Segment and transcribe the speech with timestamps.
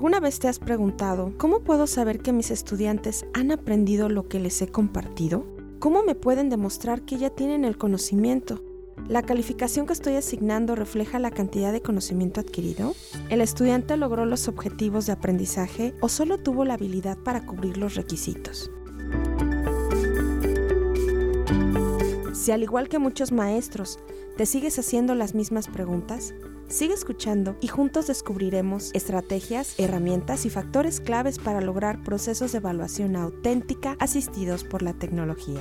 [0.00, 4.40] ¿Alguna vez te has preguntado cómo puedo saber que mis estudiantes han aprendido lo que
[4.40, 5.44] les he compartido?
[5.78, 8.64] ¿Cómo me pueden demostrar que ya tienen el conocimiento?
[9.08, 12.94] ¿La calificación que estoy asignando refleja la cantidad de conocimiento adquirido?
[13.28, 17.94] ¿El estudiante logró los objetivos de aprendizaje o solo tuvo la habilidad para cubrir los
[17.94, 18.70] requisitos?
[22.32, 23.98] Si al igual que muchos maestros
[24.38, 26.32] te sigues haciendo las mismas preguntas,
[26.70, 33.16] sigue escuchando y juntos descubriremos estrategias, herramientas y factores claves para lograr procesos de evaluación
[33.16, 35.60] auténtica asistidos por la tecnología.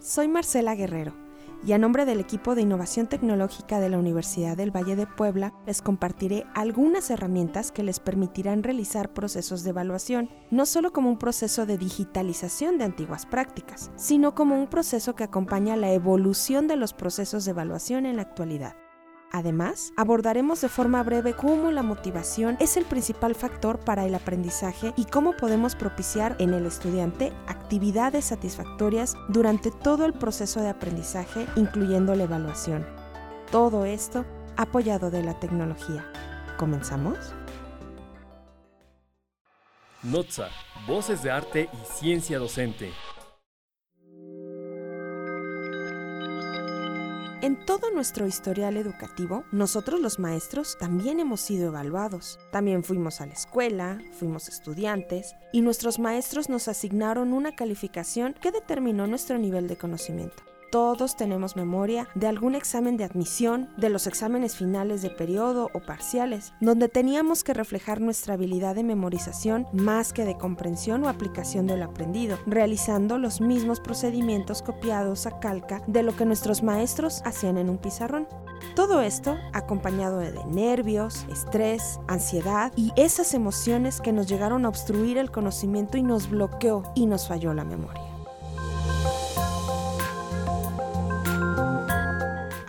[0.00, 1.23] Soy Marcela Guerrero
[1.64, 5.54] y a nombre del equipo de innovación tecnológica de la Universidad del Valle de Puebla
[5.66, 11.18] les compartiré algunas herramientas que les permitirán realizar procesos de evaluación, no solo como un
[11.18, 16.76] proceso de digitalización de antiguas prácticas, sino como un proceso que acompaña la evolución de
[16.76, 18.74] los procesos de evaluación en la actualidad.
[19.34, 24.94] Además, abordaremos de forma breve cómo la motivación es el principal factor para el aprendizaje
[24.96, 31.48] y cómo podemos propiciar en el estudiante actividades satisfactorias durante todo el proceso de aprendizaje,
[31.56, 32.86] incluyendo la evaluación.
[33.50, 34.24] Todo esto
[34.56, 36.06] apoyado de la tecnología.
[36.56, 37.18] ¿Comenzamos?
[40.04, 40.46] Notza,
[40.86, 42.92] Voces de Arte y Ciencia Docente.
[47.44, 52.38] En todo nuestro historial educativo, nosotros los maestros también hemos sido evaluados.
[52.50, 58.50] También fuimos a la escuela, fuimos estudiantes y nuestros maestros nos asignaron una calificación que
[58.50, 60.42] determinó nuestro nivel de conocimiento
[60.74, 65.78] todos tenemos memoria de algún examen de admisión, de los exámenes finales de periodo o
[65.78, 71.68] parciales, donde teníamos que reflejar nuestra habilidad de memorización más que de comprensión o aplicación
[71.68, 77.56] del aprendido, realizando los mismos procedimientos copiados a calca de lo que nuestros maestros hacían
[77.56, 78.26] en un pizarrón.
[78.74, 85.18] Todo esto acompañado de nervios, estrés, ansiedad y esas emociones que nos llegaron a obstruir
[85.18, 88.03] el conocimiento y nos bloqueó y nos falló la memoria.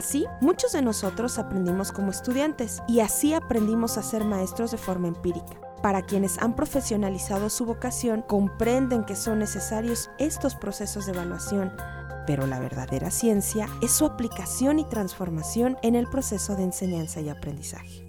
[0.00, 5.08] Así, muchos de nosotros aprendimos como estudiantes y así aprendimos a ser maestros de forma
[5.08, 5.60] empírica.
[5.82, 11.70] Para quienes han profesionalizado su vocación, comprenden que son necesarios estos procesos de evaluación,
[12.26, 17.28] pero la verdadera ciencia es su aplicación y transformación en el proceso de enseñanza y
[17.28, 18.02] aprendizaje.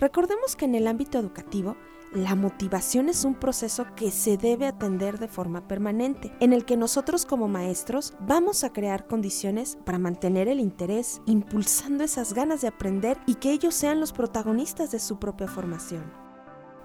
[0.00, 1.76] Recordemos que en el ámbito educativo,
[2.14, 6.76] la motivación es un proceso que se debe atender de forma permanente, en el que
[6.76, 12.68] nosotros como maestros vamos a crear condiciones para mantener el interés, impulsando esas ganas de
[12.68, 16.04] aprender y que ellos sean los protagonistas de su propia formación.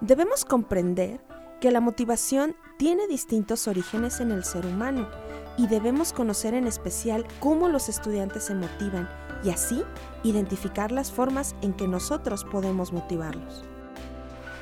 [0.00, 1.24] Debemos comprender
[1.60, 5.08] que la motivación tiene distintos orígenes en el ser humano
[5.56, 9.08] y debemos conocer en especial cómo los estudiantes se motivan
[9.44, 9.82] y así
[10.24, 13.69] identificar las formas en que nosotros podemos motivarlos.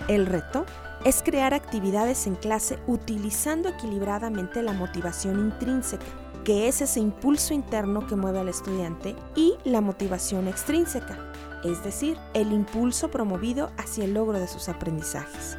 [0.07, 0.65] El reto
[1.05, 6.07] es crear actividades en clase utilizando equilibradamente la motivación intrínseca,
[6.45, 11.19] que es ese impulso interno que mueve al estudiante, y la motivación extrínseca,
[11.65, 15.59] es decir, el impulso promovido hacia el logro de sus aprendizajes.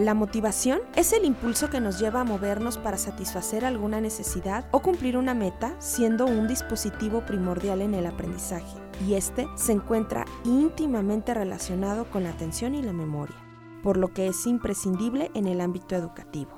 [0.00, 4.80] La motivación es el impulso que nos lleva a movernos para satisfacer alguna necesidad o
[4.80, 11.34] cumplir una meta, siendo un dispositivo primordial en el aprendizaje y este se encuentra íntimamente
[11.34, 13.36] relacionado con la atención y la memoria,
[13.82, 16.52] por lo que es imprescindible en el ámbito educativo.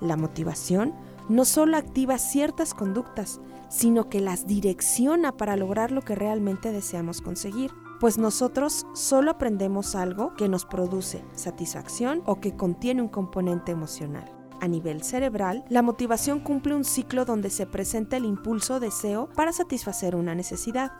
[0.00, 0.94] La motivación
[1.28, 7.20] no solo activa ciertas conductas, sino que las direcciona para lograr lo que realmente deseamos
[7.20, 7.70] conseguir,
[8.00, 14.24] pues nosotros solo aprendemos algo que nos produce satisfacción o que contiene un componente emocional.
[14.60, 19.52] A nivel cerebral, la motivación cumple un ciclo donde se presenta el impulso deseo para
[19.52, 20.92] satisfacer una necesidad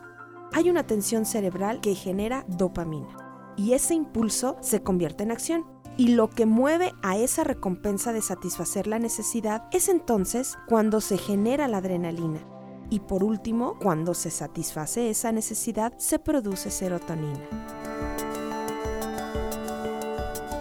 [0.53, 5.67] hay una tensión cerebral que genera dopamina y ese impulso se convierte en acción.
[5.97, 11.19] Y lo que mueve a esa recompensa de satisfacer la necesidad es entonces cuando se
[11.19, 12.41] genera la adrenalina.
[12.89, 17.41] Y por último, cuando se satisface esa necesidad, se produce serotonina.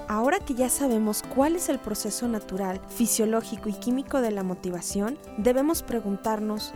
[0.07, 5.17] Ahora que ya sabemos cuál es el proceso natural, fisiológico y químico de la motivación,
[5.37, 6.73] debemos preguntarnos,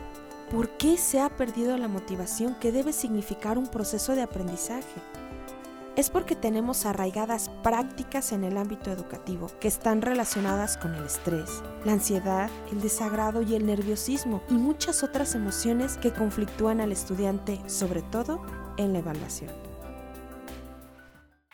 [0.55, 5.01] ¿Por qué se ha perdido la motivación que debe significar un proceso de aprendizaje?
[5.97, 11.61] Es porque tenemos arraigadas prácticas en el ámbito educativo que están relacionadas con el estrés,
[11.83, 17.59] la ansiedad, el desagrado y el nerviosismo y muchas otras emociones que conflictúan al estudiante,
[17.67, 18.41] sobre todo
[18.77, 19.51] en la evaluación.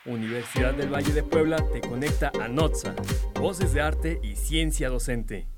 [0.06, 2.94] Universidad del Valle de Puebla te conecta a NOTSA,
[3.34, 5.48] Voces de Arte y Ciencia Docente.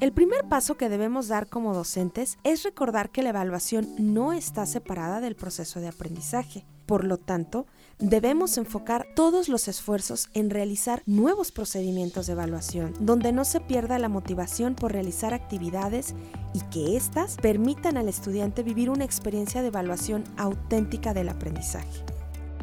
[0.00, 4.64] El primer paso que debemos dar como docentes es recordar que la evaluación no está
[4.64, 6.64] separada del proceso de aprendizaje.
[6.86, 7.66] Por lo tanto,
[7.98, 13.98] debemos enfocar todos los esfuerzos en realizar nuevos procedimientos de evaluación, donde no se pierda
[13.98, 16.14] la motivación por realizar actividades
[16.54, 22.04] y que éstas permitan al estudiante vivir una experiencia de evaluación auténtica del aprendizaje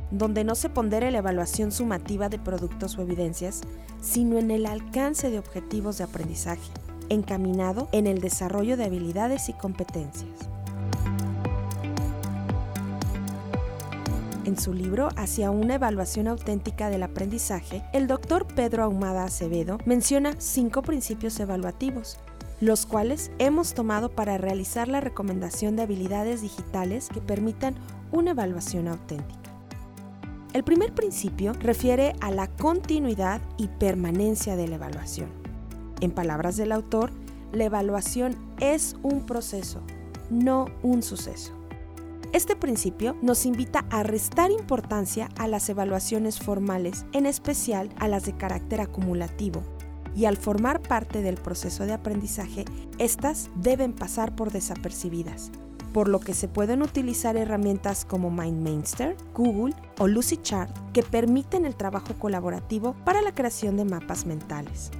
[0.10, 3.60] donde no se pondere la evaluación sumativa de productos o evidencias,
[4.02, 6.72] sino en el alcance de objetivos de aprendizaje,
[7.10, 10.50] encaminado en el desarrollo de habilidades y competencias.
[14.48, 20.36] En su libro Hacia una evaluación auténtica del aprendizaje, el doctor Pedro Ahumada Acevedo menciona
[20.38, 22.18] cinco principios evaluativos,
[22.62, 27.76] los cuales hemos tomado para realizar la recomendación de habilidades digitales que permitan
[28.14, 29.52] una evaluación auténtica.
[30.54, 35.47] El primer principio refiere a la continuidad y permanencia de la evaluación.
[36.02, 37.12] En palabras del autor,
[37.52, 39.82] la evaluación es un proceso,
[40.30, 41.54] no un suceso.
[42.34, 48.26] Este principio nos invita a restar importancia a las evaluaciones formales, en especial a las
[48.26, 49.64] de carácter acumulativo,
[50.14, 52.66] y al formar parte del proceso de aprendizaje,
[52.98, 55.52] estas deben pasar por desapercibidas,
[55.94, 61.76] por lo que se pueden utilizar herramientas como MindMainster, Google o LucyChart que permiten el
[61.76, 64.92] trabajo colaborativo para la creación de mapas mentales,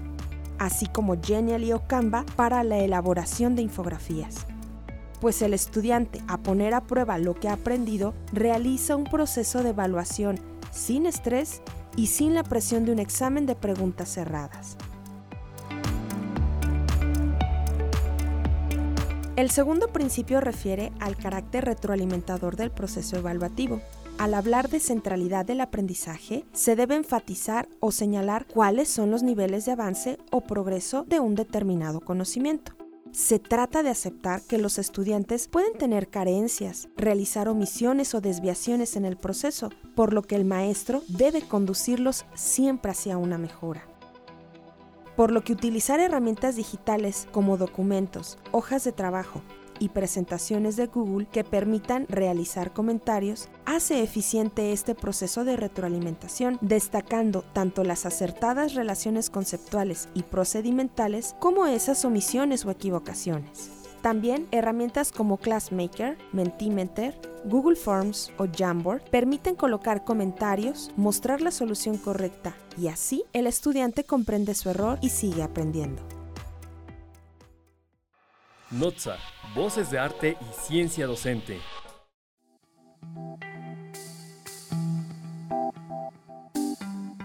[0.60, 4.46] así como Genially o Canva para la elaboración de infografías
[5.20, 9.70] pues el estudiante, a poner a prueba lo que ha aprendido, realiza un proceso de
[9.70, 10.40] evaluación
[10.72, 11.62] sin estrés
[11.96, 14.78] y sin la presión de un examen de preguntas cerradas.
[19.36, 23.82] El segundo principio refiere al carácter retroalimentador del proceso evaluativo.
[24.18, 29.66] Al hablar de centralidad del aprendizaje, se debe enfatizar o señalar cuáles son los niveles
[29.66, 32.72] de avance o progreso de un determinado conocimiento.
[33.12, 39.06] Se trata de aceptar que los estudiantes pueden tener carencias, realizar omisiones o desviaciones en
[39.06, 43.84] el proceso, por lo que el maestro debe conducirlos siempre hacia una mejora.
[45.16, 49.44] Por lo que utilizar herramientas digitales como documentos, hojas de trabajo,
[49.80, 57.44] y presentaciones de Google que permitan realizar comentarios, hace eficiente este proceso de retroalimentación, destacando
[57.54, 63.72] tanto las acertadas relaciones conceptuales y procedimentales como esas omisiones o equivocaciones.
[64.02, 71.98] También herramientas como Classmaker, Mentimeter, Google Forms o Jamboard permiten colocar comentarios, mostrar la solución
[71.98, 76.17] correcta y así el estudiante comprende su error y sigue aprendiendo.
[78.70, 79.16] NOTSA,
[79.56, 81.58] Voces de Arte y Ciencia Docente.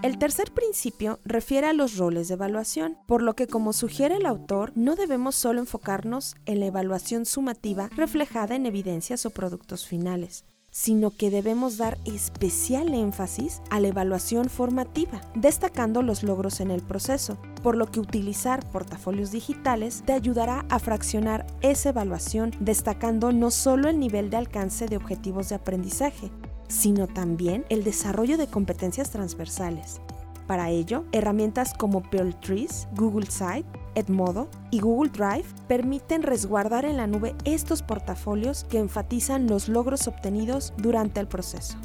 [0.01, 4.25] El tercer principio refiere a los roles de evaluación, por lo que como sugiere el
[4.25, 10.45] autor, no debemos solo enfocarnos en la evaluación sumativa reflejada en evidencias o productos finales,
[10.73, 16.81] sino que debemos dar especial énfasis a la evaluación formativa, destacando los logros en el
[16.81, 23.51] proceso, por lo que utilizar portafolios digitales te ayudará a fraccionar esa evaluación, destacando no
[23.51, 26.31] solo el nivel de alcance de objetivos de aprendizaje,
[26.67, 30.01] sino también el desarrollo de competencias transversales.
[30.47, 36.97] Para ello, herramientas como Pearl Trees, Google Site, Edmodo y Google Drive permiten resguardar en
[36.97, 41.77] la nube estos portafolios que enfatizan los logros obtenidos durante el proceso.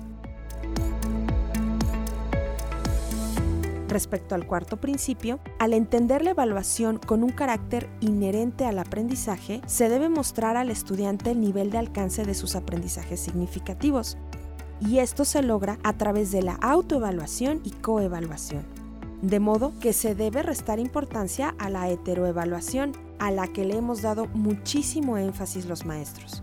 [3.89, 9.89] Respecto al cuarto principio, al entender la evaluación con un carácter inherente al aprendizaje, se
[9.89, 14.19] debe mostrar al estudiante el nivel de alcance de sus aprendizajes significativos.
[14.81, 18.78] Y esto se logra a través de la autoevaluación y coevaluación
[19.23, 24.03] de modo que se debe restar importancia a la heteroevaluación, a la que le hemos
[24.03, 26.43] dado muchísimo énfasis los maestros.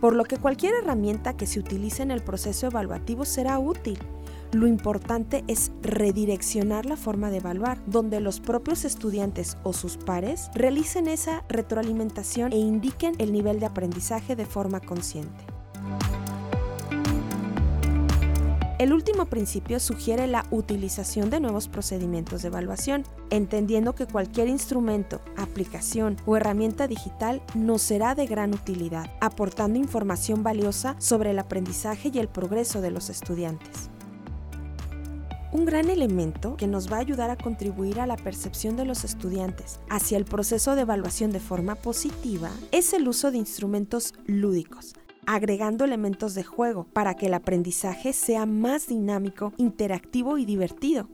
[0.00, 3.98] Por lo que cualquier herramienta que se utilice en el proceso evaluativo será útil.
[4.52, 10.50] Lo importante es redireccionar la forma de evaluar, donde los propios estudiantes o sus pares
[10.54, 15.53] realicen esa retroalimentación e indiquen el nivel de aprendizaje de forma consciente.
[18.84, 25.22] El último principio sugiere la utilización de nuevos procedimientos de evaluación, entendiendo que cualquier instrumento,
[25.38, 32.10] aplicación o herramienta digital nos será de gran utilidad, aportando información valiosa sobre el aprendizaje
[32.12, 33.88] y el progreso de los estudiantes.
[35.50, 39.04] Un gran elemento que nos va a ayudar a contribuir a la percepción de los
[39.04, 44.94] estudiantes hacia el proceso de evaluación de forma positiva es el uso de instrumentos lúdicos,
[45.26, 51.08] agregando elementos de juego para que el aprendizaje sea más dinámico, interactivo y divertido.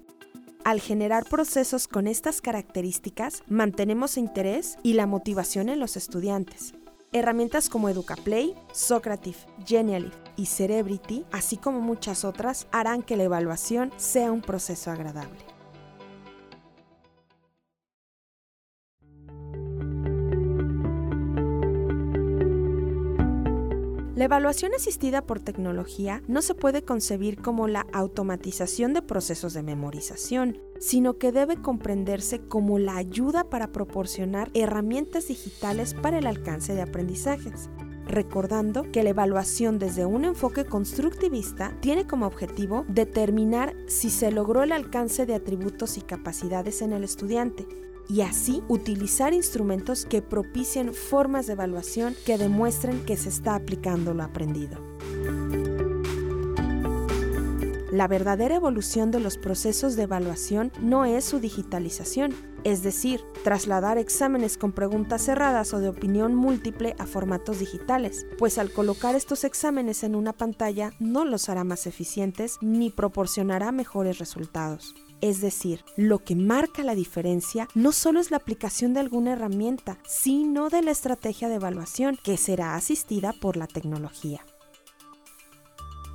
[0.65, 6.75] Al generar procesos con estas características, mantenemos interés y la motivación en los estudiantes.
[7.13, 13.91] Herramientas como EducaPlay, Socrative, Genially y Cerebrity, así como muchas otras, harán que la evaluación
[13.97, 15.50] sea un proceso agradable.
[24.21, 29.63] La evaluación asistida por tecnología no se puede concebir como la automatización de procesos de
[29.63, 36.75] memorización, sino que debe comprenderse como la ayuda para proporcionar herramientas digitales para el alcance
[36.75, 37.71] de aprendizajes
[38.07, 44.65] recordando que la evaluación desde un enfoque constructivista tiene como objetivo determinar si se logró
[44.65, 47.69] el alcance de atributos y capacidades en el estudiante,
[48.11, 54.15] y así utilizar instrumentos que propicien formas de evaluación que demuestren que se está aplicando
[54.15, 54.79] lo aprendido.
[57.93, 63.99] La verdadera evolución de los procesos de evaluación no es su digitalización, es decir, trasladar
[63.99, 69.45] exámenes con preguntas cerradas o de opinión múltiple a formatos digitales, pues al colocar estos
[69.45, 74.95] exámenes en una pantalla no los hará más eficientes ni proporcionará mejores resultados.
[75.21, 79.99] Es decir, lo que marca la diferencia no solo es la aplicación de alguna herramienta,
[80.07, 84.45] sino de la estrategia de evaluación que será asistida por la tecnología.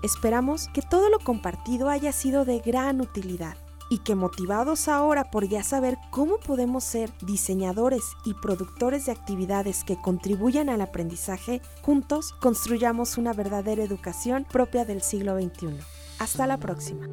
[0.04, 3.58] Esperamos que todo lo compartido haya sido de gran utilidad
[3.90, 9.84] y que motivados ahora por ya saber cómo podemos ser diseñadores y productores de actividades
[9.84, 15.78] que contribuyan al aprendizaje, juntos construyamos una verdadera educación propia del siglo XXI.
[16.20, 17.08] Hasta la próxima.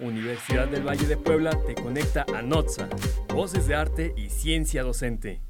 [0.00, 2.88] Universidad del Valle de Puebla te conecta a NOTSA,
[3.28, 5.40] Voces de Arte y Ciencia Docente.